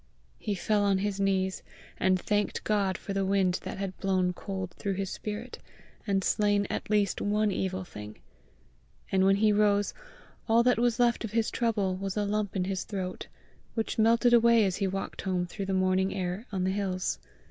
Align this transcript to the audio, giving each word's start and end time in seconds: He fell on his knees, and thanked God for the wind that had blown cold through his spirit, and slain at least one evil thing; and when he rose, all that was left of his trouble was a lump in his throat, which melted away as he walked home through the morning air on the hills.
He 0.39 0.55
fell 0.55 0.81
on 0.81 0.97
his 0.97 1.19
knees, 1.19 1.61
and 1.99 2.19
thanked 2.19 2.63
God 2.63 2.97
for 2.97 3.13
the 3.13 3.23
wind 3.23 3.59
that 3.63 3.77
had 3.77 3.95
blown 3.99 4.33
cold 4.33 4.71
through 4.71 4.95
his 4.95 5.11
spirit, 5.11 5.59
and 6.07 6.23
slain 6.23 6.65
at 6.71 6.89
least 6.89 7.21
one 7.21 7.51
evil 7.51 7.83
thing; 7.83 8.17
and 9.11 9.23
when 9.25 9.35
he 9.35 9.53
rose, 9.53 9.93
all 10.49 10.63
that 10.63 10.79
was 10.79 10.97
left 10.99 11.23
of 11.23 11.33
his 11.33 11.51
trouble 11.51 11.95
was 11.97 12.17
a 12.17 12.25
lump 12.25 12.55
in 12.55 12.63
his 12.63 12.83
throat, 12.83 13.27
which 13.75 13.99
melted 13.99 14.33
away 14.33 14.65
as 14.65 14.77
he 14.77 14.87
walked 14.87 15.21
home 15.21 15.45
through 15.45 15.67
the 15.67 15.71
morning 15.71 16.15
air 16.15 16.47
on 16.51 16.63
the 16.63 16.71
hills. 16.71 17.19